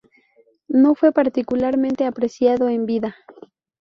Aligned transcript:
No 0.67 0.95
fue 0.95 1.11
particularmente 1.11 2.05
apreciado 2.05 2.69
en 2.69 2.87
vida. 2.87 3.15